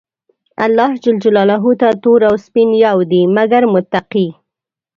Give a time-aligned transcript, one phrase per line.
[0.65, 1.05] الله ج
[1.79, 4.27] ته تور او سپين يو دي، مګر متقي.